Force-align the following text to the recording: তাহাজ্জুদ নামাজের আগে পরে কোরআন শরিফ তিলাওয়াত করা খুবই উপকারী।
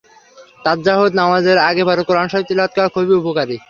তাহাজ্জুদ 0.63 1.11
নামাজের 1.13 1.57
আগে 1.69 1.83
পরে 1.85 2.01
কোরআন 2.03 2.27
শরিফ 2.27 2.45
তিলাওয়াত 2.47 2.71
করা 2.75 2.87
খুবই 2.87 3.15
উপকারী। 3.21 3.57